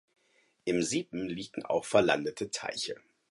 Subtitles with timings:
[0.65, 2.95] Im Siepen liegen auch verlandete Teiche.